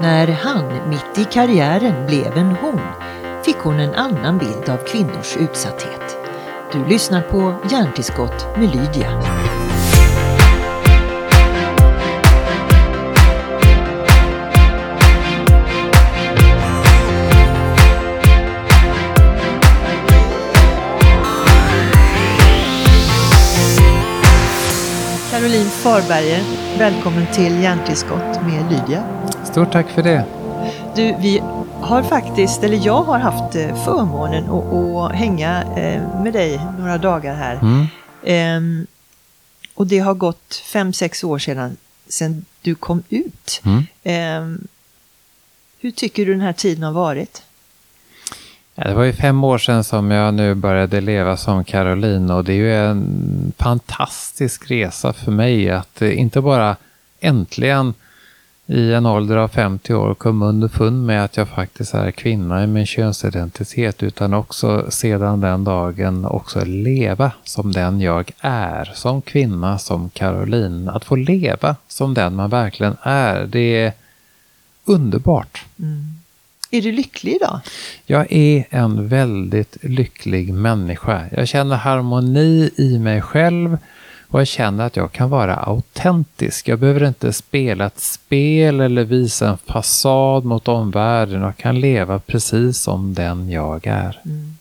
[0.00, 2.80] När han mitt i karriären blev en hon
[3.44, 6.16] fick hon en annan bild av kvinnors utsatthet.
[6.72, 9.22] Du lyssnar på Hjärntillskott med Lydia.
[25.30, 26.42] Caroline Farberger,
[26.78, 29.17] välkommen till Hjärntillskott med Lydia.
[29.48, 30.24] Stort tack för det.
[30.96, 31.42] Du, vi
[31.80, 36.98] har faktiskt, eller jag har haft eh, förmånen att, att hänga eh, med dig några
[36.98, 37.54] dagar här.
[37.54, 37.86] Mm.
[38.24, 38.86] Ehm,
[39.74, 41.76] och det har gått fem, sex år sedan,
[42.08, 43.60] sedan du kom ut.
[43.64, 43.86] Mm.
[44.02, 44.66] Ehm,
[45.80, 47.42] hur tycker du den här tiden har varit?
[48.74, 52.44] Ja, det var ju fem år sedan som jag nu började leva som Caroline och
[52.44, 56.76] det är ju en fantastisk resa för mig att eh, inte bara
[57.20, 57.94] äntligen
[58.70, 62.66] i en ålder av 50 år komma underfund med att jag faktiskt är kvinna i
[62.66, 69.78] min könsidentitet utan också sedan den dagen också leva som den jag är, som kvinna,
[69.78, 70.88] som Caroline.
[70.88, 73.92] Att få leva som den man verkligen är, det är
[74.84, 75.64] underbart.
[76.70, 77.60] Är du lycklig idag?
[78.06, 81.24] Jag är en väldigt lycklig människa.
[81.36, 83.78] Jag känner harmoni i mig själv
[84.30, 86.68] och jag känner att jag kan vara autentisk.
[86.68, 91.42] Jag behöver inte spela ett spel eller visa en fasad mot omvärlden.
[91.42, 94.20] Jag kan leva precis som den jag är.
[94.24, 94.56] Mm.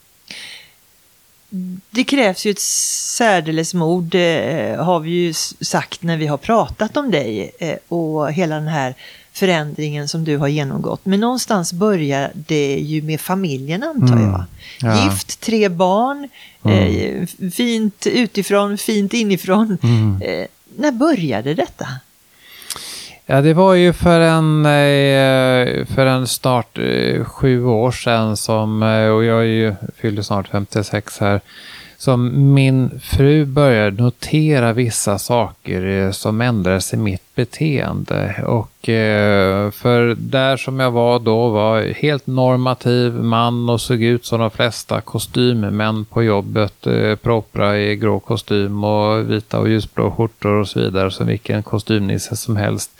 [1.52, 1.82] Mm.
[1.90, 6.98] Det krävs ju ett särdeles mod, eh, har vi ju sagt när vi har pratat
[6.98, 8.96] om dig eh, och hela den här
[9.38, 11.02] förändringen som du har genomgått.
[11.06, 14.24] Men någonstans börjar det ju med familjen antar Mm.
[14.32, 14.44] jag.
[14.82, 15.04] Ja.
[15.04, 16.30] Gift, tre barn,
[16.66, 19.78] eh, f- fint utifrån, fint inifrån.
[19.84, 20.22] Mm.
[20.22, 20.46] Eh,
[20.78, 21.88] när började detta?
[23.26, 28.84] Ja, det var ju för en, eh, för en snart eh, sju år sedan som,
[28.84, 31.42] eh, och jag är ju, fyllde snart 56 här,
[31.98, 38.44] som min fru började notera vissa saker eh, som ändrades i mitt beteende.
[38.48, 44.26] Och eh, för där som jag var då var helt normativ man och såg ut
[44.26, 46.88] som de flesta kostymmän på jobbet.
[46.88, 51.64] Eh, Propra i grå kostym och vita och ljusblå skjortor och så vidare som vilken
[51.64, 52.92] kostymnisse som helst.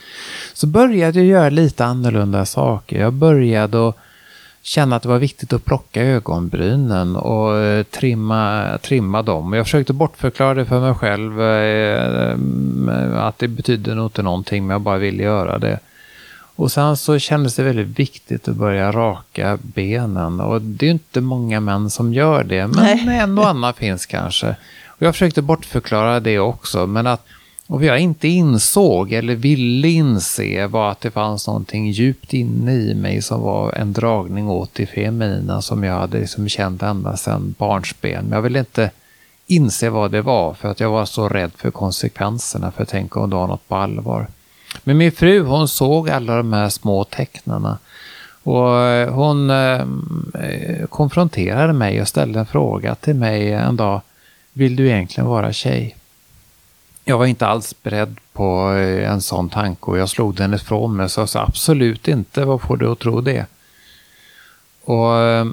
[0.54, 3.00] Så började jag göra lite annorlunda saker.
[3.00, 3.98] Jag började att
[4.68, 9.54] känna att det var viktigt att plocka ögonbrynen och eh, trimma, trimma dem.
[9.54, 14.74] Jag försökte bortförklara det för mig själv eh, att det betydde nog inte någonting men
[14.74, 15.80] jag bara ville göra det.
[16.56, 20.94] Och sen så kändes det väldigt viktigt att börja raka benen och det är ju
[20.94, 23.18] inte många män som gör det men Nej.
[23.18, 24.56] en och annan finns kanske.
[24.88, 27.28] Och jag försökte bortförklara det också men att
[27.68, 32.74] och vad jag inte insåg eller ville inse var att det fanns någonting djupt inne
[32.74, 37.18] i mig som var en dragning åt det feminina som jag hade liksom känt ända
[37.18, 38.26] sedan barnsben.
[38.26, 38.92] Men jag ville inte
[39.48, 43.30] inse vad det var för att jag var så rädd för konsekvenserna för tänk om
[43.30, 44.28] det var något på allvar.
[44.84, 47.78] Men min fru hon såg alla de här små tecknarna
[48.44, 49.86] och eh, hon eh,
[50.90, 54.02] konfronterade mig och ställde en fråga till mig en dag.
[54.54, 55.97] Vill du egentligen vara tjej?
[57.10, 60.96] Jag var inte alls beredd på eh, en sån tanke och jag slog den ifrån
[60.96, 63.46] mig så jag sa absolut inte, vad får du att tro det?
[64.84, 65.46] Och eh,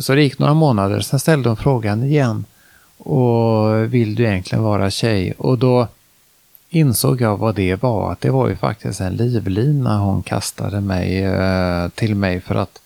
[0.00, 2.44] så det gick några månader, sen ställde hon frågan igen.
[2.98, 5.32] Och vill du egentligen vara tjej?
[5.38, 5.88] Och då
[6.68, 11.24] insåg jag vad det var, att det var ju faktiskt en livlina hon kastade mig,
[11.24, 12.80] eh, till mig för att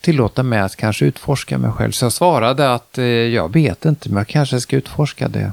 [0.00, 1.92] tillåta mig att kanske utforska mig själv.
[1.92, 2.98] Så jag svarade att
[3.32, 5.52] jag vet inte, men jag kanske ska utforska det.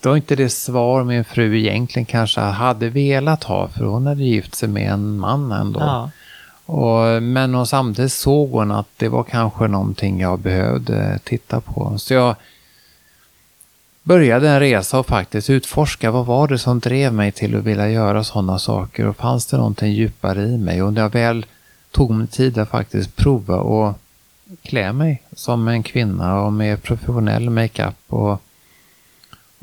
[0.00, 4.24] Det var inte det svar min fru egentligen kanske hade velat ha, för hon hade
[4.24, 5.80] gift sig med en man ändå.
[5.80, 6.10] Ja.
[6.66, 11.98] Och, men hon, samtidigt såg hon att det var kanske någonting jag behövde titta på.
[11.98, 12.36] Så jag
[14.02, 17.90] började en resa och faktiskt utforska vad var det som drev mig till att vilja
[17.90, 20.82] göra sådana saker och fanns det någonting djupare i mig.
[20.82, 21.46] Och när jag väl
[21.90, 23.94] tog mig tid att faktiskt prova och
[24.62, 28.42] klä mig som en kvinna och med professionell makeup och,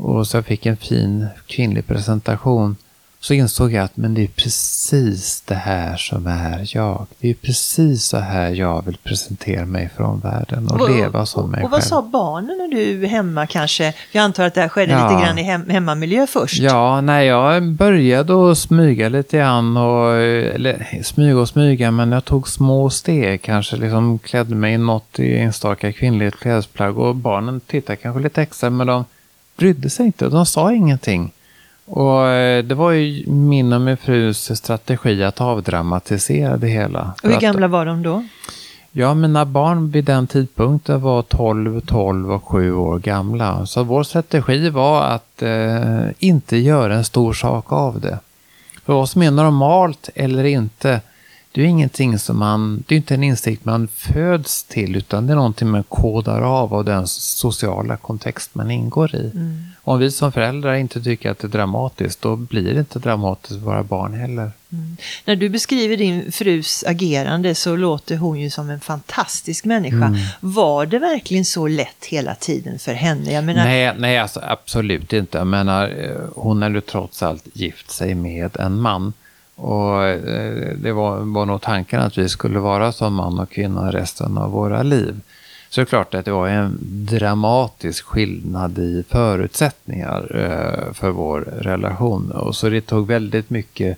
[0.01, 2.75] och så jag fick en fin kvinnlig presentation
[3.21, 7.05] så insåg jag att men det är precis det här som är jag.
[7.19, 11.63] Det är precis så här jag vill presentera mig för omvärlden och, leva som mig
[11.63, 11.89] och vad själv.
[11.89, 13.93] sa barnen när du hemma kanske?
[14.11, 15.09] Jag antar att det här skedde Ja.
[15.09, 16.59] lite grann i hem, hemmamiljö först.
[16.59, 22.25] Ja, när jag började att smyga lite grann och, eller smyga och smyga, men jag
[22.25, 27.59] tog små steg, kanske liksom klädde mig i något i enstaka kvinnligt klädesplagg och barnen
[27.59, 29.05] tittade kanske lite extra, men de
[29.59, 31.31] brydde sig inte, de sa ingenting.
[31.85, 37.13] Och eh, det var ju min och min frus strategi att avdramatisera det hela.
[37.23, 38.23] Och hur gamla var de då?
[38.91, 43.65] Ja, mina barn vid den tidpunkten var 12, 12 och 7 år gamla.
[43.65, 48.19] Så vår strategi var att eh, inte göra en stor sak av det.
[48.85, 51.01] För vad som är normalt eller inte,
[51.51, 55.33] det är ingenting som man, det är inte en insikt man föds till, utan det
[55.33, 59.31] är någonting man kodar av av den sociala kontext man ingår i.
[59.33, 59.63] Mm.
[59.81, 63.53] Om vi som föräldrar inte tycker att det är dramatiskt, då blir det inte dramatiskt
[63.53, 64.51] för våra barn heller.
[65.25, 70.05] När du beskriver din frus agerande så låter hon ju som en fantastisk människa.
[70.05, 70.19] Mm.
[70.39, 73.33] Var det verkligen så lätt hela tiden för henne?
[73.33, 75.37] Jag menar, Nej, nej alltså absolut inte.
[75.37, 79.13] Jag menar, eh, hon hade trots allt gift sig med en man.
[79.61, 83.91] Och eh, det var, var nog tanken att vi skulle vara som man och kvinna
[83.91, 85.21] resten av våra liv.
[85.69, 91.41] Så det är klart att det var en dramatisk skillnad i förutsättningar eh, för vår
[91.41, 92.31] relation.
[92.31, 93.97] Och så det tog väldigt mycket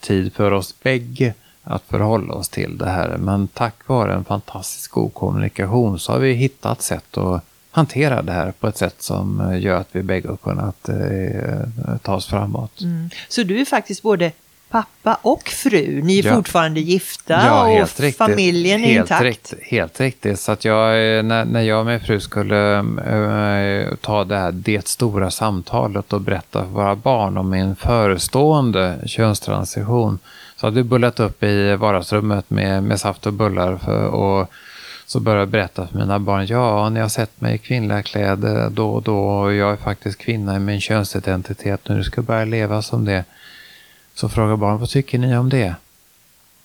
[0.00, 3.16] tid för oss bägge att förhålla oss till det här.
[3.16, 8.32] Men tack vare en fantastisk god kommunikation så har vi hittat sätt att hantera det
[8.32, 12.26] här på ett sätt som eh, gör att vi bägge har kunnat eh, ta oss
[12.26, 12.80] framåt.
[12.80, 13.10] mm.
[13.28, 14.32] Så du är faktiskt både
[14.70, 16.00] pappa och fru.
[16.02, 16.34] Ni är Ja.
[16.34, 18.16] fortfarande gifta Ja, och riktigt.
[18.16, 19.22] familjen är helt intakt.
[19.22, 20.40] Rikt, helt riktigt.
[20.40, 24.52] Så att jag, eh, när, när jag och min fru skulle eh, ta det här
[24.52, 30.18] det stora samtalet och berätta för våra barn om min förestående könstransition
[30.56, 34.50] så hade vi bullat upp i vardagsrummet med, med saft och bullar för, och
[35.06, 38.70] så började jag berätta för mina barn, ja, ni har sett mig i kvinnliga kläder
[38.70, 42.44] då och då och jag är faktiskt kvinna i min könsidentitet nu ska jag börja
[42.44, 43.24] leva som det.
[44.18, 45.74] Så frågar barn, vad tycker ni om det?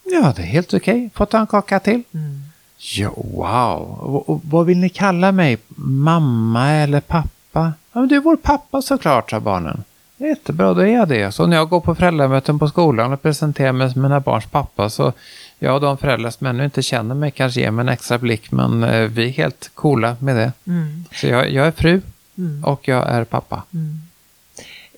[0.04, 1.10] Ja, det är helt okej.
[1.14, 2.04] Får ta en kaka till?
[2.14, 2.42] Mm.
[2.78, 4.00] Ja, wow.
[4.00, 5.58] Och, och, vad vill ni kalla mig?
[5.76, 7.74] Mamma eller pappa?
[7.92, 9.84] Ja, men du är vår pappa såklart, sa barnen.
[10.18, 11.32] Jättebra, då är jag det.
[11.32, 14.90] Så när jag går på föräldramöten på skolan och presenterar mig som mina barns pappa
[14.90, 15.14] så
[15.60, 18.84] ja, de föräldrar som ännu inte känner mig kanske ger mig en extra blick, men
[18.84, 20.52] eh, vi är helt coola med det.
[20.68, 21.06] Mm.
[21.12, 22.02] Så jag, jag är fru
[22.38, 22.64] Mm.
[22.64, 23.64] och jag är pappa.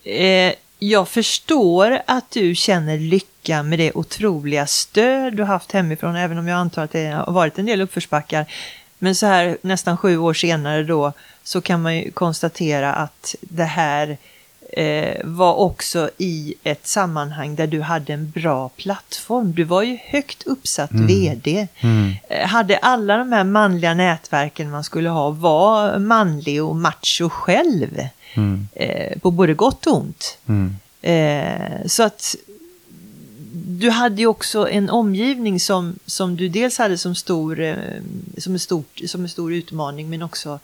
[0.03, 6.37] Eh, jag förstår att du känner lycka med det otroliga stöd du haft hemifrån, även
[6.37, 8.45] om jag antar att det har varit en del uppförsbackar.
[8.99, 11.13] Men så här nästan sju år senare då
[11.43, 14.17] så kan man ju konstatera att det här
[14.73, 19.53] eh, var också i ett sammanhang där du hade en bra plattform.
[19.53, 21.67] Du var ju högt uppsatt VD.
[22.29, 27.99] Eh, Hade alla de här manliga nätverken man skulle ha var manlig och macho själv.
[28.35, 28.67] Mm.
[28.73, 30.37] Eh, på både gott och ont.
[30.47, 30.75] Mm.
[31.01, 32.35] Eh, så att
[33.67, 37.75] du hade ju också en omgivning som, som du dels hade som, stor, eh,
[38.37, 40.59] som, en stort, som en stor utmaning men också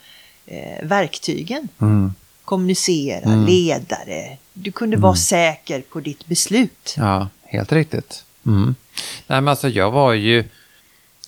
[0.46, 1.68] eh, verktygen.
[1.82, 2.14] Mm.
[2.46, 3.46] Kommunicera, Mm.
[3.46, 4.38] ledare.
[4.54, 6.94] Du kunde vara säker på ditt beslut.
[6.98, 8.24] Ja, helt riktigt.
[8.46, 8.76] Mm.
[9.28, 10.44] Nej, men alltså jag var ju...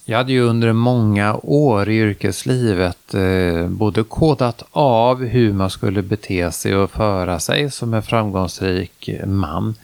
[0.05, 6.01] Jag hade ju under många år i yrkeslivet eh, både kodat av hur man skulle
[6.01, 9.75] bete sig och föra sig som en framgångsrik man.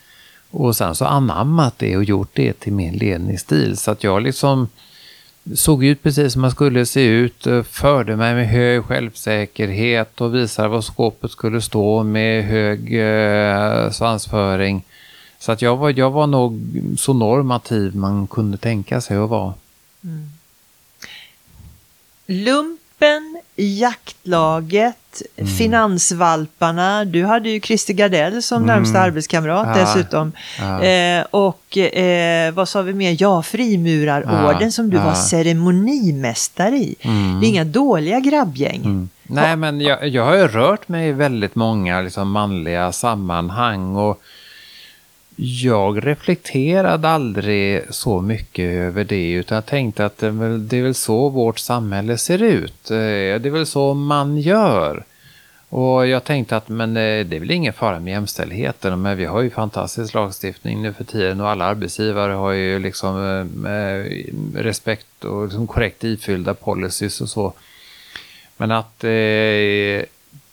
[0.51, 3.77] Och sen så anammat det och gjort det till min ledningsstil.
[3.77, 4.68] Så att jag liksom
[5.56, 10.36] såg ut precis som man skulle se ut, eh, förde mig med hög självsäkerhet och
[10.36, 14.83] visade var skåpet skulle stå med hög eh, svansföring.
[15.39, 19.54] Så att jag var, jag var nog så normativ man kunde tänka sig att vara.
[22.28, 24.96] Lumpen, jaktlaget,
[25.38, 25.52] Mm.
[25.58, 27.06] finansvalparna.
[27.06, 28.68] Du hade ju Christer Gardell som Mm.
[28.76, 29.84] närmsta arbetskamrat Ja.
[29.86, 30.32] dessutom.
[30.60, 30.84] Ja.
[30.84, 33.16] Eh, och eh, vad sa vi mer?
[33.20, 34.72] Ja, frimurarorden Ja.
[34.72, 36.96] som du var ceremonimästare i.
[37.02, 37.40] Mm.
[37.40, 38.82] Det är inga dåliga grabbgäng.
[38.86, 39.10] Mm.
[39.24, 44.22] Nej, men jag, jag har ju rört mig i väldigt många liksom, manliga sammanhang och
[45.42, 50.78] jag reflekterade aldrig så mycket över det utan jag tänkte att det är, väl, det
[50.78, 52.92] är väl så vårt samhälle ser ut.
[52.92, 55.04] Eh, det är väl så man gör.
[55.69, 59.26] Och jag tänkte att men eh, det är väl ingen fara med jämställdheten, men vi
[59.26, 63.48] har ju fantastisk lagstiftning nu för tiden och alla arbetsgivare har ju liksom
[64.56, 67.54] respekt och liksom korrekt ifyllda policies och så.
[68.58, 69.10] Men att eh,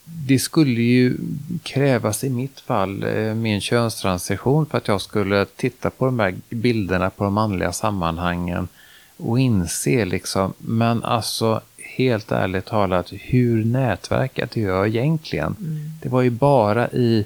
[0.09, 1.17] det skulle ju
[1.63, 6.35] krävas i mitt fall eh, min könstransition för att jag skulle titta på de här
[6.51, 8.69] bilderna på de manliga sammanhangen
[9.17, 11.61] och inse liksom, men alltså
[11.97, 15.57] helt ärligt talat, hur nätverkat är jag egentligen?
[16.03, 17.25] Det var ju bara i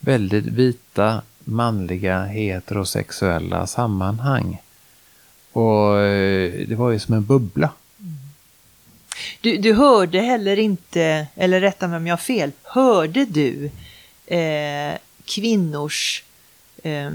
[0.00, 4.62] väldigt vita, manliga, heterosexuella sammanhang.
[5.52, 7.70] Och eh, det var ju som en bubbla.
[9.42, 13.70] Du, du hörde heller inte, eller rätta mig om jag har fel, hörde du
[14.26, 16.24] eh, kvinnors
[16.82, 17.10] eh,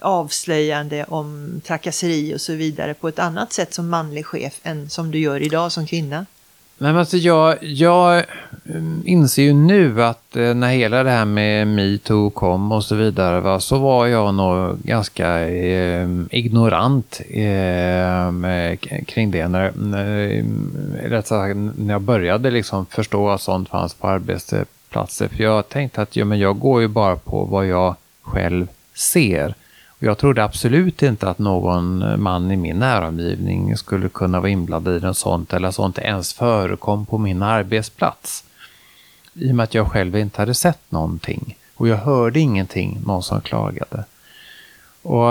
[0.00, 5.10] avslöjande om trakasseri och så vidare på ett annat sätt som manlig chef än som
[5.10, 6.26] du gör idag som kvinna?
[6.82, 8.24] Nej, men alltså jag, jag
[8.64, 12.94] mm, inser ju nu att eh, när hela det här med metoo kom och så
[12.94, 19.48] vidare va, så var jag nog ganska eh, ignorant eh, kring det.
[19.48, 19.72] När, eh,
[21.04, 25.28] när, när jag började liksom förstå att sånt fanns på arbetsplatser.
[25.28, 29.54] För jag tänkte att ja, men jag går ju bara på vad jag själv ser.
[30.04, 35.00] Jag trodde absolut inte att någon man i min näromgivning skulle kunna vara inblandad i
[35.00, 38.44] något sånt eller att sånt ens förekom på min arbetsplats.
[39.34, 41.56] I och med att jag själv inte hade sett någonting.
[41.74, 44.04] Och jag hörde ingenting, någon som klagade.
[45.02, 45.30] Och,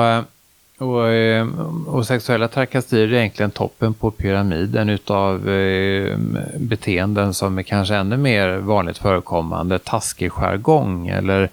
[0.77, 1.47] och, eh,
[1.87, 6.17] och sexuella trakasserier är egentligen toppen på pyramiden utav eh,
[6.57, 9.79] beteenden som är kanske ännu mer vanligt förekommande.
[9.79, 11.49] Taskig jargong eller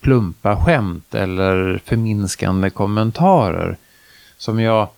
[0.00, 3.76] plumpa skämt eller förminskande kommentarer.
[4.38, 4.88] Som jag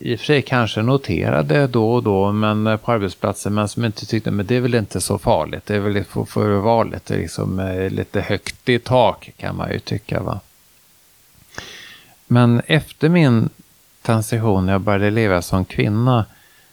[0.00, 3.84] i och för sig kanske noterade då och då men eh, på arbetsplatsen men som
[3.84, 5.66] inte tyckte men det är väl inte så farligt.
[5.66, 9.56] Det är väl för, för valet det är liksom eh, lite högt i tak kan
[9.56, 10.20] man ju tycka.
[10.22, 10.40] va.
[12.26, 13.48] Men efter min
[14.02, 16.24] transition när jag började leva som kvinna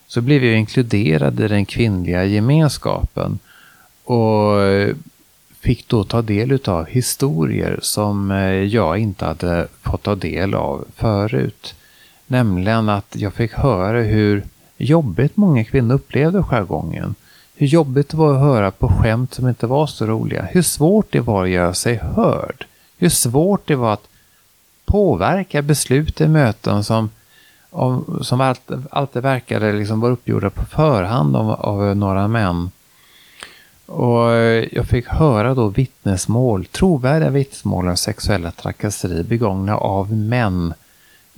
[0.06, 3.38] så blev jag inkluderad i den kvinnliga gemenskapen.
[4.04, 4.94] Och eh,
[5.62, 10.84] fick då ta del av historier som eh, jag inte hade fått ta del av
[10.96, 11.74] förut.
[12.26, 14.44] Nämligen att jag fick höra hur
[14.76, 17.14] jobbigt många kvinnor upplevde skärgången.
[17.54, 20.42] Hur jobbigt det var att höra på skämt som inte var så roliga.
[20.42, 22.66] Hur svårt det var att göra sig hörd.
[22.98, 24.08] Hur svårt det var att
[24.84, 27.10] påverka beslut i möten som,
[28.22, 32.70] som alltid, alltid verkade liksom vara uppgjorda på förhand av, av några män.
[33.92, 40.74] Och eh, jag fick höra då vittnesmål, trovärdiga vittnesmål om sexuella trakasserier begångna av män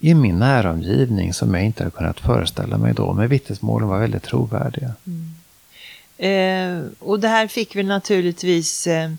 [0.01, 3.13] i min näromgivning som jag inte hade kunnat föreställa mig då.
[3.13, 4.93] Men vittnesmålen var väldigt trovärdiga.
[5.07, 5.35] Mm.
[6.19, 9.11] Eh, och det här fick väl naturligtvis eh,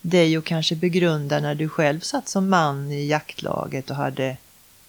[0.00, 4.36] dig att kanske begrunda när du själv satt som man i jaktlaget och hade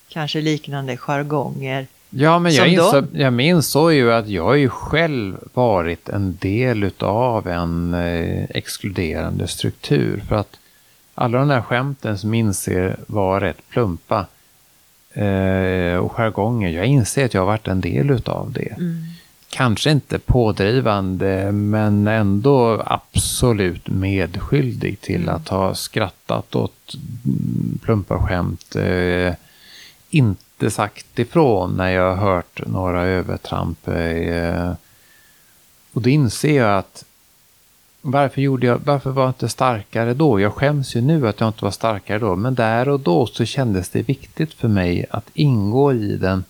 [0.09, 1.87] kanske liknande jargonger.
[2.15, 6.83] Ja, men jag, insåg, jag insåg ju att jag har ju själv varit en del
[6.83, 10.23] utav en eh, exkluderande struktur.
[10.27, 10.59] För att
[11.15, 14.25] alla de där skämten som inser var rätt plumpa
[15.13, 18.73] eh, och jargonger, jag inser att jag har varit en del utav det.
[18.77, 19.03] Mm.
[19.49, 25.35] Kanske inte pådrivande, men ändå absolut medskyldig till mm.
[25.35, 28.75] att ha skrattat åt mm, plumpa skämt.
[28.75, 29.33] Eh,
[30.09, 33.87] inte inte sagt ifrån när jag har hört några övertramp.
[33.87, 34.73] Eh,
[35.93, 37.05] och då inser jag att
[38.01, 40.39] varför, gjorde jag, varför var jag inte starkare då?
[40.39, 42.35] Jag skäms ju nu att jag inte var starkare då.
[42.35, 46.43] Men där och då så kändes det viktigt för mig att ingå i den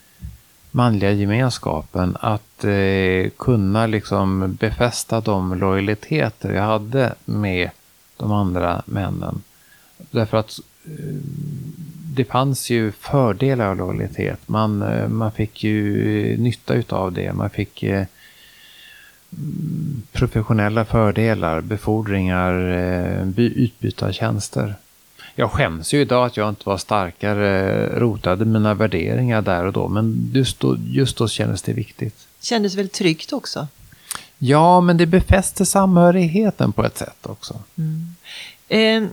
[0.71, 2.17] manliga gemenskapen.
[2.19, 7.69] Att eh, kunna liksom befästa de lojaliteter jag hade med
[8.17, 9.41] de andra männen.
[10.11, 11.15] Därför att eh,
[12.15, 14.39] det fanns ju fördelar av lojalitet.
[14.45, 17.33] Man, eh, man fick ju nytta utav det.
[17.33, 18.05] Man fick eh,
[20.11, 24.75] professionella fördelar, befordringar, eh, utbyte av tjänster.
[25.35, 29.87] Jag skäms ju idag att jag inte var starkare, rotade mina värderingar där och då,
[29.87, 32.15] men just då, just då kändes det viktigt.
[32.41, 33.67] Kändes väl tryggt också?
[34.37, 37.59] Ja, men det befäste samhörigheten på ett sätt också.
[37.77, 38.15] Mm.
[38.67, 39.09] Eh,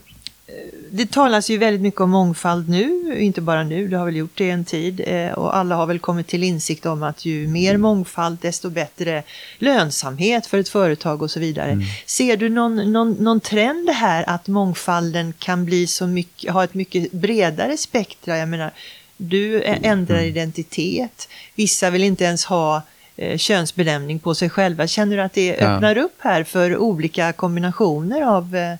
[0.90, 4.38] det talas ju väldigt mycket om mångfald nu, inte bara nu, det har väl gjort
[4.38, 5.02] det en tid.
[5.06, 9.22] Eh, och alla har väl kommit till insikt om att ju mer mångfald desto bättre
[9.58, 11.70] lönsamhet för ett företag och så vidare.
[11.70, 11.84] Mm.
[12.06, 16.74] Ser du någon, någon, någon trend här att mångfalden kan bli så mycket, ha ett
[16.74, 18.38] mycket bredare spektra?
[18.38, 18.70] Jag menar,
[19.16, 20.28] du ändrar mm.
[20.28, 22.82] identitet, vissa vill inte ens ha
[23.16, 24.86] eh, könsbenämning på sig själva.
[24.86, 25.54] Känner du att det ja.
[25.54, 28.76] öppnar upp här för olika kombinationer av eh,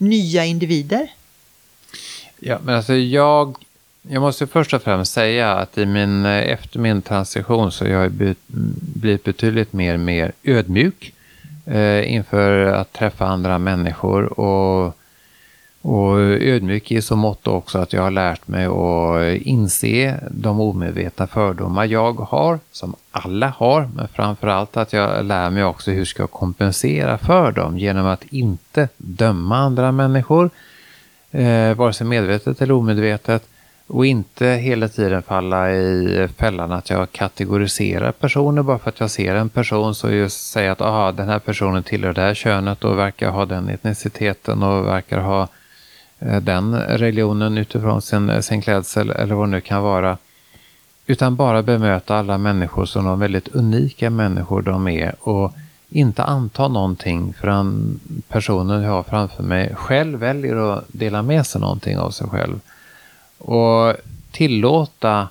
[0.00, 1.10] nya individer?
[2.38, 3.56] Ja, men alltså jag,
[4.02, 7.90] jag måste först och främst säga att i min, eh, efter min transition så har
[7.90, 8.12] jag
[8.76, 11.12] blivit betydligt mer, mer ödmjuk
[11.66, 14.96] eh, inför att träffa andra människor och,
[15.82, 21.26] och ödmjuk i så mått också att jag har lärt mig att inse de omedvetna
[21.26, 26.22] fördomar jag har, som alla har, men framförallt att jag lär mig också hur ska
[26.22, 30.50] jag kompensera för dem genom att inte döma andra människor,
[31.30, 33.46] eh, vare sig medvetet eller omedvetet.
[33.86, 39.10] Och inte hela tiden falla i fällan att jag kategoriserar personer bara för att jag
[39.10, 42.84] ser en person så just säger att aha, den här personen tillhör det här könet
[42.84, 45.48] och verkar ha den etniciteten och verkar ha eh,
[46.20, 50.18] Eh, den religionen utifrån sin, eh, sin klädsel eller vad det nu kan vara.
[51.06, 55.52] Utan bara bemöta alla människor som de väldigt unika människor de är och
[55.88, 61.60] inte anta någonting förrän personen jag har framför mig själv väljer att dela med sig
[61.60, 62.60] någonting av sig själv.
[63.38, 63.94] Och
[64.30, 65.28] tillåta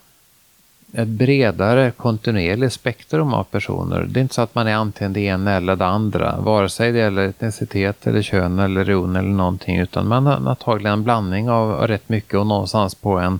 [0.94, 4.06] ett bredare kontinuerligt spektrum av personer.
[4.10, 6.92] Det är inte så att man är antingen det ena eller det andra, vare sig
[6.92, 11.50] det gäller etnicitet eller kön eller religion eller någonting, utan man har antagligen en blandning
[11.50, 13.40] av rätt mycket och någonstans på en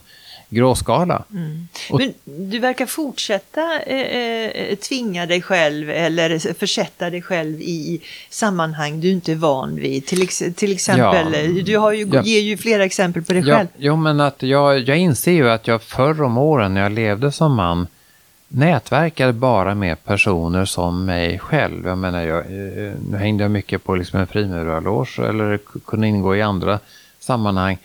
[0.50, 1.24] gråskala.
[1.34, 1.68] Mm.
[1.90, 2.14] Men
[2.50, 9.12] du verkar fortsätta eh, eh, tvinga dig själv eller försätta dig själv i sammanhang du
[9.12, 10.06] inte är van vid.
[10.06, 11.64] Till, till exempel, ja.
[11.64, 12.24] du har ju, ja.
[12.24, 13.56] ger ju flera exempel på dig ja.
[13.58, 13.68] själv.
[13.78, 17.32] Jo, men att jag, jag inser ju att jag förr om åren när jag levde
[17.32, 17.88] som man
[18.48, 21.88] nätverkade bara med personer som mig själv.
[21.88, 26.36] Jag menar, jag, eh, nu hängde jag mycket på liksom en frimurarloge eller kunde ingå
[26.36, 26.80] i andra
[27.20, 27.78] sammanhang.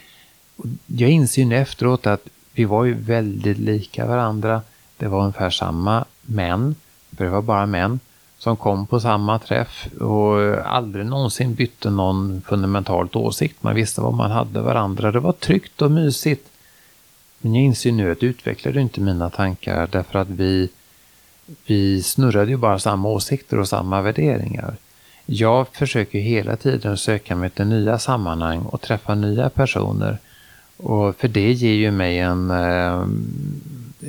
[0.87, 4.63] Jag inser ju efteråt att vi var ju väldigt lika varandra.
[4.97, 6.75] Det var ungefär samma män,
[7.17, 8.01] för det var bara män,
[8.39, 13.63] som kom på samma träff och aldrig någonsin bytte någon fundamentalt åsikt.
[13.63, 15.13] Man visste vad man hade varandra.
[15.13, 16.49] Det var tryggt och mysigt.
[17.39, 20.69] Men jag inser nu att det utvecklade inte mina tankar därför att vi,
[21.67, 24.77] vi snurrade ju bara samma åsikter och samma värderingar.
[25.27, 30.19] Jag försöker hela tiden söka mig till nya sammanhang och träffa nya personer
[30.85, 33.07] och för det ger ju mig en eh,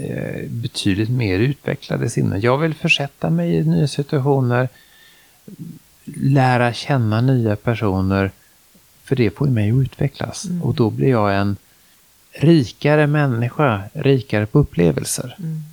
[0.04, 2.38] eh, betydligt mer utvecklade sinne.
[2.38, 4.70] Jag vill försätta mig i nya situationer,
[6.06, 8.32] lära känna nya personer,
[9.04, 10.46] för det får mig att utvecklas.
[10.46, 10.64] Mm.
[10.64, 11.58] Och då blir jag en
[12.32, 15.36] rikare människa, rikare på upplevelser.
[15.40, 15.64] Mm.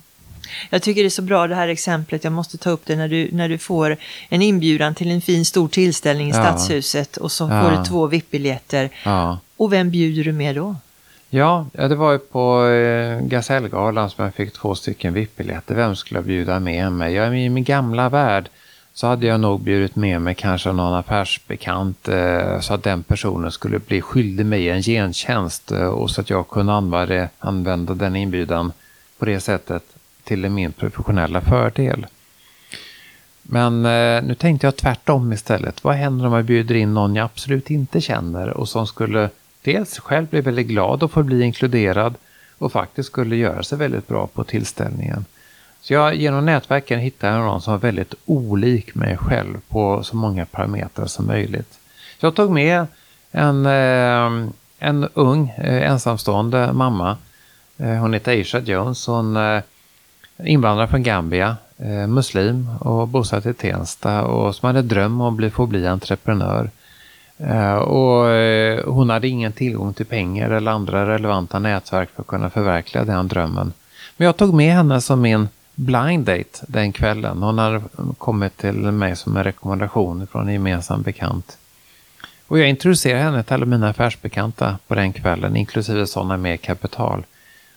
[0.69, 3.07] Jag tycker det är så bra det här exemplet, jag måste ta upp det när
[3.07, 3.97] du, när du får
[4.29, 6.35] en inbjudan till en fin stor tillställning i ja.
[6.35, 7.61] Stadshuset och så ja.
[7.61, 8.89] får du två VIP-biljetter.
[9.03, 9.39] Ja.
[9.57, 10.75] Och vem bjuder du med då?
[11.35, 15.75] Ja, det var ju på eh, Gasellgalan som jag fick två stycken VIP-biljetter.
[15.75, 17.13] Vem skulle jag bjuda med mig?
[17.13, 18.49] Jag, I min gamla värld
[18.93, 23.51] så hade jag nog bjudit med mig kanske någon affärsbekant eh, så att den personen
[23.51, 28.15] skulle bli skyldig mig en gentjänst eh, och så att jag kunde använda, använda den
[28.15, 28.71] inbjudan
[29.17, 29.83] på det sättet
[30.23, 32.05] till min professionella fördel.
[33.41, 35.83] Men eh, nu tänkte jag tvärtom istället.
[35.83, 39.29] Vad händer om jag bjuder in någon jag absolut inte känner och som skulle
[39.63, 42.15] dels själv blev väldigt glad och få bli inkluderad
[42.57, 45.25] och faktiskt skulle göra sig väldigt bra på tillställningen.
[45.81, 50.45] Så jag, genom nätverken hittade någon som var väldigt olik mig själv på så många
[50.45, 51.79] parametrar som möjligt.
[52.19, 52.85] Så jag tog med
[53.31, 54.49] en, eh,
[54.79, 57.17] en ung eh, ensamstående mamma.
[57.77, 59.07] Eh, hon heter Aisha Jones.
[59.07, 59.37] Hon
[60.43, 61.57] invandrare från Gambia,
[62.07, 66.69] muslim och bosatt i Tensta och som hade dröm om att bli, få bli entreprenör.
[67.37, 72.27] Eh, och eh, hon hade ingen tillgång till pengar eller andra relevanta nätverk för att
[72.27, 73.73] kunna förverkliga den drömmen.
[74.17, 77.43] Men jag tog med henne som min blind date den kvällen.
[77.43, 77.81] Hon hade
[78.17, 81.57] kommit till mig som en rekommendation från en gemensam bekant.
[82.47, 87.23] Och jag introducerade henne till alla mina affärsbekanta på den kvällen, inklusive sådana med kapital.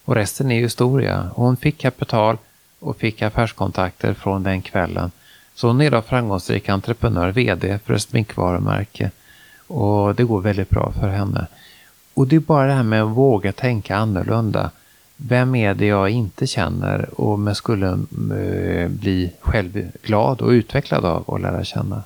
[0.04, 1.30] Och resten är historia.
[1.34, 2.38] Hon fick kapital
[2.80, 5.10] och fick affärskontakter från den kvällen.
[5.54, 9.10] Så hon är idag framgångsrik entreprenör, VD för ett sminkvarumärke.
[9.66, 11.46] Och det går väldigt bra för henne.
[12.14, 14.70] Och det är bara det här med att våga tänka annorlunda.
[15.16, 21.04] Vem är det jag inte känner och men skulle äh, bli själv glad och utvecklad
[21.04, 22.02] av och lära känna?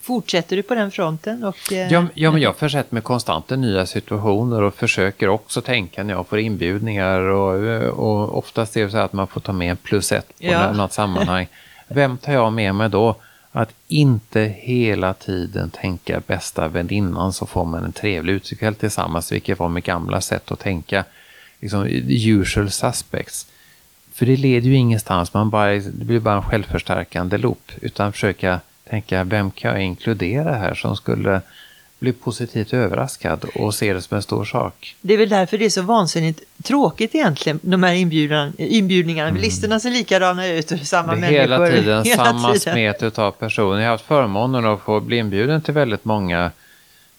[0.00, 1.44] Fortsätter du på den fronten?
[1.44, 5.60] Och, eh, ja, ja, men jag försätter mig konstant i nya situationer och försöker också
[5.60, 9.52] tänka när jag får inbjudningar och, och oftast är det så att man får ta
[9.52, 10.72] med plus ett på ja.
[10.72, 11.48] något sammanhang.
[11.88, 13.16] Vem tar jag med mig då?
[13.58, 19.58] Att inte hela tiden tänka bästa väninnan så får man en trevlig utsiktskväll tillsammans, vilket
[19.58, 21.04] var mitt gamla sätt att tänka.
[21.60, 23.46] Liksom, usual suspects.
[24.12, 27.72] För det leder ju ingenstans, man bara, det blir bara en självförstärkande loop.
[27.80, 31.40] Utan försöka tänka, vem kan jag inkludera här som skulle
[31.98, 34.96] bli positivt överraskad och se det som en stor sak.
[35.00, 39.28] Det är väl därför det är så vansinnigt tråkigt egentligen, de här inbjudan, inbjudningarna.
[39.28, 39.42] Mm.
[39.42, 41.40] Listorna ser likadana ut och samma det är människor.
[41.40, 42.74] Hela tiden hela samma tiden.
[42.74, 43.78] smet av personer.
[43.78, 46.50] Jag har haft förmånen att få bli inbjuden till väldigt många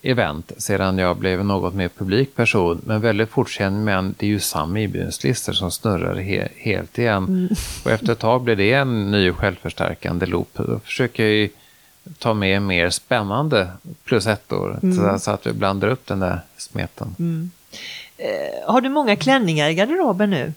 [0.02, 2.82] event sedan jag blev något mer publik person.
[2.86, 7.24] Men väldigt fort känner man det är ju samma inbjudningslistor som snurrar he helt igen.
[7.24, 7.50] Mm.
[7.86, 10.50] Och efter ett tag blir det en ny självförstärkande loop.
[10.54, 11.50] Då försöker jag
[12.20, 13.68] ta med mer spännande
[14.04, 15.20] plus ettor mm.
[15.20, 17.16] så, att vi blandar upp den där smeten.
[17.20, 17.52] Mm.
[18.18, 20.54] Eh, har du många klänningar i garderoben nu?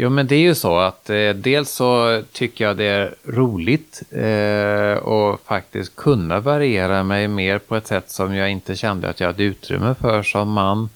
[0.00, 4.02] Jo, men det är ju så att eh, dels så tycker jag det är roligt
[4.10, 9.20] eh, och faktiskt kunna variera mig mer på ett sätt som jag inte kände att
[9.20, 10.88] jag hade utrymme för som man.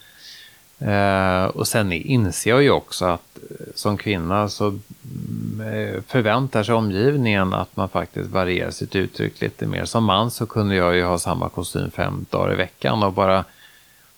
[0.84, 6.74] Eh, och sen inser jag ju också att eh, som kvinna så eh, förväntar sig
[6.74, 9.84] omgivningen att man faktiskt varierar sitt uttryck lite mer.
[9.84, 13.44] Som man så kunde jag ju ha samma kostym fem dagar i veckan och bara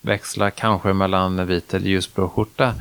[0.00, 2.74] växla kanske mellan vit eller ljusblå skjorta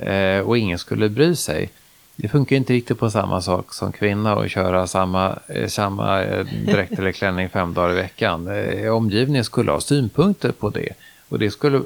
[0.00, 1.70] eh, och ingen skulle bry sig.
[2.16, 6.46] Det funkar inte riktigt på samma sak som kvinna att köra samma, eh, samma eh,
[6.66, 8.48] dräkt eller klänning fem dagar i veckan.
[8.48, 10.92] Eh, omgivningen skulle ha synpunkter på det.
[11.30, 11.82] Och det skulle eh,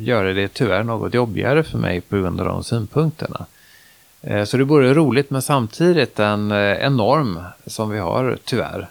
[0.00, 3.46] göra det tyvärr något jobbigare för mig på grund av de synpunkterna.
[4.22, 8.88] Eh, så det vore roligt men samtidigt en, eh, en norm som vi har tyvärr.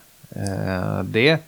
[1.04, 1.40] Det,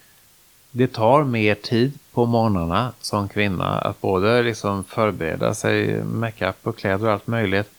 [0.72, 6.78] det tar mer tid på morgnarna som kvinna att både liksom förbereda sig, makeup och
[6.78, 7.70] kläder och allt möjligt.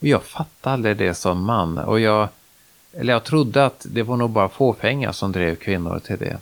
[0.00, 1.78] Och jag fattade aldrig det som man.
[1.78, 2.28] Och jag,
[2.92, 6.38] eller jag trodde att det var nog bara fåfänga som drev kvinnor till det.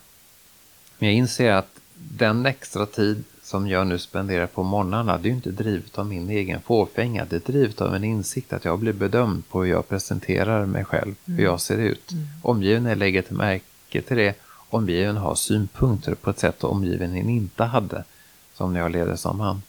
[0.98, 5.31] Men jag inser att den extra tid som jag nu spenderar på morgnarna, det är
[5.31, 7.25] ju inte drivet av min egen fåfänga.
[7.25, 10.85] Det är drivet av en insikt att jag blir bedömd på hur jag presenterar mig
[10.85, 11.38] själv, mm.
[11.38, 12.12] hur jag ser ut.
[12.12, 12.25] Mm.
[12.43, 14.35] Omgivningen lägger till märke till det.
[14.71, 18.05] Omgivningen har synpunkter på ett sätt omgivningen inte hade,
[18.55, 19.62] som när jag levde som man.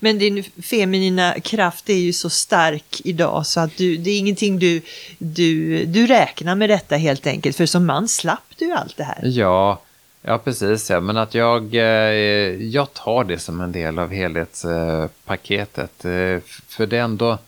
[0.00, 4.58] Men din feminina kraft är ju så stark idag så att du, det är ingenting
[4.58, 4.82] du,
[5.18, 7.56] du, du räknar med detta helt enkelt.
[7.56, 9.20] För som man slapp du allt det här.
[9.24, 9.80] Ja,
[10.22, 10.90] Ja, precis.
[10.90, 11.00] Ja.
[11.00, 11.82] Men att jag, eh,
[12.62, 16.04] jag tar det som en del av helhetspaketet.
[16.04, 17.38] Eh, för det ändå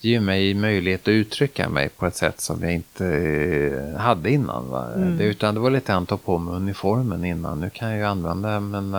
[0.00, 4.70] ger mig möjlighet att uttrycka mig på ett sätt som jag inte eh, hade innan.
[4.70, 4.86] Va?
[4.94, 5.16] Mm.
[5.18, 7.60] Det, utan det var lite att ta på mig uniformen innan.
[7.60, 8.94] Nu kan jag ju använda men,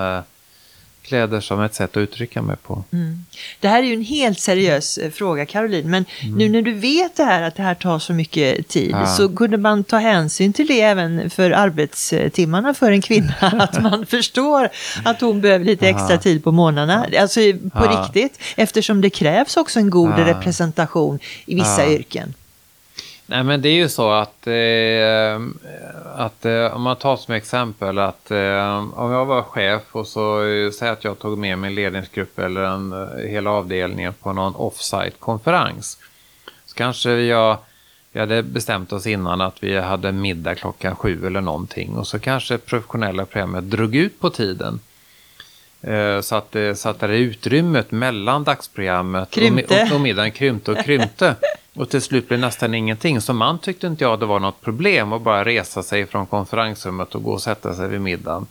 [1.03, 2.83] kläder som ett sätt att uttrycka mig på.
[2.93, 3.25] Mm.
[3.59, 6.37] Det här är ju en helt seriös eh, fråga Caroline, men mm.
[6.37, 9.05] nu när du vet det här att det här tar så mycket tid ja.
[9.05, 14.05] så kunde man ta hänsyn till det även för arbetstimmarna för en kvinna, att man
[14.05, 14.69] förstår
[15.05, 17.39] att hon behöver lite extra tid på morgnarna, alltså
[17.73, 18.03] på ja.
[18.03, 22.33] riktigt, eftersom det krävs också en god representation i vissa yrken.
[23.29, 24.53] Nej men det är ju så att, eh,
[26.19, 30.43] att eh, om man tar som exempel att eh, om jag var chef och så
[30.43, 34.55] eh, säger att jag tog med min ledningsgrupp eller en, eh, hela avdelningen på någon
[34.55, 35.97] offsite konferens.
[36.65, 37.57] Så kanske jag,
[38.11, 42.19] vi hade bestämt oss innan att vi hade middag klockan sju eller någonting och så
[42.19, 44.79] kanske professionella programmet drog ut på tiden.
[45.81, 50.85] Eh, så att, så att det utrymmet mellan dagsprogrammet och, och, och middagen krympte och
[50.85, 51.35] krympte.
[51.79, 53.21] Och till slut blev nästan ingenting.
[53.21, 57.15] Som man tyckte inte jag det var något problem att bara resa sig från konferensrummet
[57.15, 58.47] och gå och sätta sig vid middagen.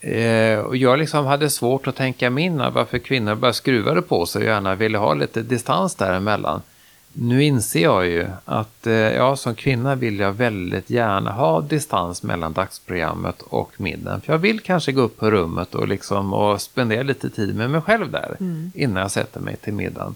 [0.00, 4.26] Eh, och jag liksom hade svårt att tänka mig in varför kvinnor bara skruvade på
[4.26, 6.62] sig och gärna ville ha lite distans däremellan.
[7.12, 12.22] Nu inser jag ju att eh, ja, som kvinna vill jag väldigt gärna ha distans
[12.22, 14.20] mellan dagsprogrammet och middagen.
[14.20, 17.70] För jag vill kanske gå upp på rummet och, liksom, och spendera lite tid med
[17.70, 18.72] mig själv där mm.
[18.74, 20.14] innan jag sätter mig till middagen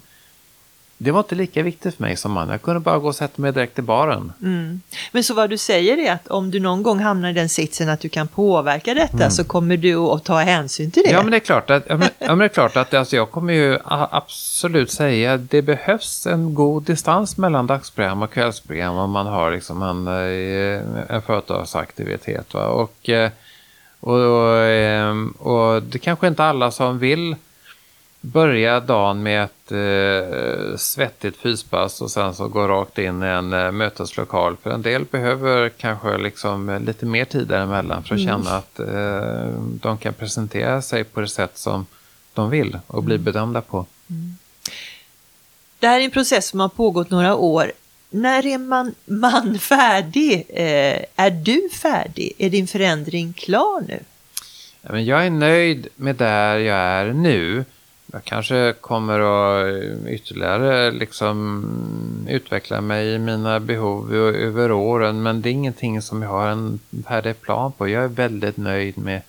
[0.99, 2.49] det var inte lika viktigt för mig som man.
[2.49, 4.33] Jag kunde bara gå och sätta mig direkt i baren.
[4.43, 4.81] Mm.
[5.13, 7.89] Men så vad du säger är att om du någon gång hamnar i den sitsen
[7.89, 9.31] att du kan påverka detta mm.
[9.31, 11.11] så kommer du att ta hänsyn till det?
[11.11, 13.17] Ja, men det är klart att, ja, men, ja, men det är klart att alltså,
[13.17, 18.97] jag kommer ju absolut säga att det behövs en god distans mellan dagsprogram och kvällsprogram
[18.97, 22.55] om man har liksom en, eh, en företagsaktivitet.
[22.55, 22.67] Va?
[22.67, 23.31] Och, eh,
[24.01, 27.37] och, och, eh, och det kanske inte alla som vill
[28.25, 33.53] börja dagen med ett eh, svettigt fyspass och sen så gå rakt in i en
[33.53, 34.57] eh, möteslokal.
[34.63, 38.33] För en del behöver kanske liksom lite mer tid däremellan för att mm.
[38.33, 41.87] känna att eh, de kan presentera sig på det sätt som
[42.35, 43.25] de vill och bli mm.
[43.25, 43.87] bedömda på.
[44.11, 44.37] Mm.
[45.79, 47.73] Det här är en process som har pågått några år.
[48.11, 50.47] När är man, man färdig?
[50.49, 52.33] Eh, är du färdig?
[52.39, 54.01] Är din förändring klar nu?
[55.01, 57.65] Jag är nöjd med där jag är nu.
[58.15, 65.23] Jag kanske kommer att ytterligare liksom utveckla mig i mina behov över åren.
[65.23, 67.89] Men det är ingenting som jag har en färdig plan på.
[67.89, 69.23] Jag är väldigt nöjd med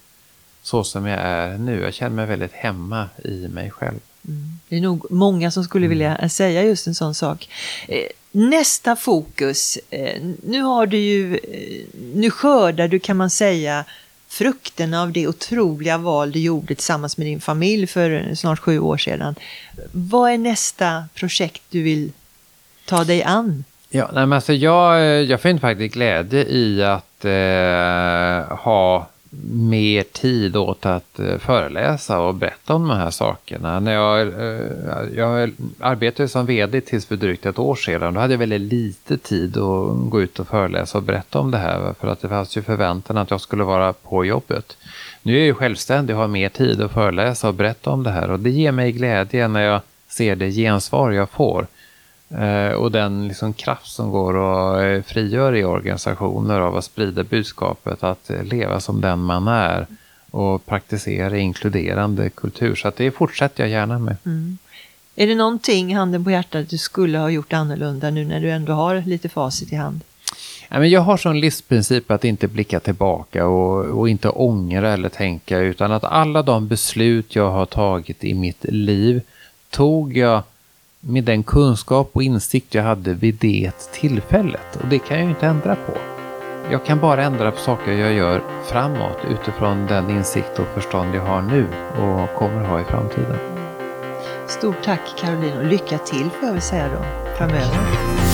[0.62, 1.82] så som jag är nu.
[1.82, 4.00] Jag känner mig väldigt hemma i mig själv.
[4.28, 4.60] Mm.
[4.70, 6.30] Det är nog många som skulle vilja mm.
[6.30, 7.50] säga just en sån sak.
[7.88, 9.78] Eh, nästa fokus.
[9.90, 13.86] Eh, nu har du ju, eh, nu skördar du kan man säga
[14.38, 18.98] frukten av det otroliga val du gjorde tillsammans med din familj för snart sju år
[18.98, 19.36] sedan.
[19.92, 22.12] Vad är nästa projekt du vill
[22.86, 23.64] ta dig an?
[23.90, 29.08] Ja, nej, men alltså jag, eh, jag finner faktiskt glädje i att eh, ha
[29.52, 33.80] mer tid åt att eh, föreläsa och berätta om de här sakerna.
[33.80, 38.14] När jag, eh, jag arbetade som vd tills för drygt ett år sedan.
[38.14, 41.58] Då hade jag väldigt lite tid att gå ut och föreläsa och berätta om det
[41.58, 41.94] här.
[42.00, 44.78] För att det fanns ju förväntan att jag skulle vara på jobbet.
[45.22, 48.12] Nu är jag ju självständig och har mer tid att föreläsa och berätta om det
[48.12, 48.32] här.
[48.32, 51.68] Och det ger mig glädje när jag ser det gensvar jag får.
[52.30, 57.24] Eh, och den liksom kraft som går och eh, frigör i organisationer av att sprida
[57.24, 59.88] budskapet att leva som den man är
[60.32, 62.76] och praktisera inkluderande kultur.
[62.76, 64.18] Så att det fortsätter jag gärna med.
[64.26, 64.58] Mm.
[65.16, 68.74] Är det någonting, handen på hjärtat, du skulle ha gjort annorlunda nu när du ändå
[68.74, 70.02] har lite facit i hand?
[70.70, 75.92] Jag har som livsprincip att inte blicka tillbaka och, och, inte ångra eller tänka utan
[75.92, 79.22] att alla de beslut jag har tagit i mitt liv
[79.70, 80.44] tog jag
[81.08, 84.76] med den kunskap och insikt jag hade vid det tillfället.
[84.82, 85.94] Och det kan jag ju inte ändra på.
[86.72, 91.26] Jag kan bara ändra på saker jag gör framåt utifrån den insikt och förstånd jag
[91.26, 93.38] har nu och kommer ha i framtiden.
[94.48, 97.06] Stort tack Caroline och lycka till får jag väl säga då
[97.38, 98.25] framöver.